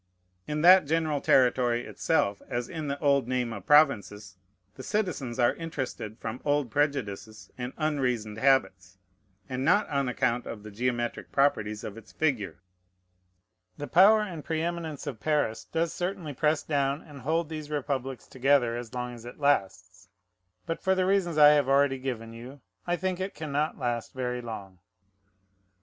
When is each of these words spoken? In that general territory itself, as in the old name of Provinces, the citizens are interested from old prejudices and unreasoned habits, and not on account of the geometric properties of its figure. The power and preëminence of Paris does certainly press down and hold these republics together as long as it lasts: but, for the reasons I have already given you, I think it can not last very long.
In 0.47 0.63
that 0.63 0.87
general 0.87 1.21
territory 1.21 1.85
itself, 1.85 2.41
as 2.49 2.67
in 2.67 2.87
the 2.87 2.97
old 2.97 3.27
name 3.27 3.53
of 3.53 3.67
Provinces, 3.67 4.35
the 4.73 4.81
citizens 4.81 5.37
are 5.37 5.53
interested 5.53 6.17
from 6.17 6.41
old 6.43 6.71
prejudices 6.71 7.51
and 7.55 7.71
unreasoned 7.77 8.39
habits, 8.39 8.97
and 9.47 9.63
not 9.63 9.87
on 9.89 10.09
account 10.09 10.47
of 10.47 10.63
the 10.63 10.71
geometric 10.71 11.31
properties 11.31 11.83
of 11.83 11.97
its 11.99 12.11
figure. 12.11 12.63
The 13.77 13.85
power 13.85 14.21
and 14.21 14.43
preëminence 14.43 15.05
of 15.05 15.19
Paris 15.19 15.65
does 15.65 15.93
certainly 15.93 16.33
press 16.33 16.63
down 16.63 17.03
and 17.03 17.21
hold 17.21 17.49
these 17.49 17.69
republics 17.69 18.25
together 18.25 18.75
as 18.75 18.95
long 18.95 19.13
as 19.13 19.23
it 19.23 19.37
lasts: 19.37 20.09
but, 20.65 20.81
for 20.81 20.95
the 20.95 21.05
reasons 21.05 21.37
I 21.37 21.49
have 21.49 21.69
already 21.69 21.99
given 21.99 22.33
you, 22.33 22.61
I 22.87 22.95
think 22.95 23.19
it 23.19 23.35
can 23.35 23.51
not 23.51 23.77
last 23.77 24.13
very 24.15 24.41
long. 24.41 24.79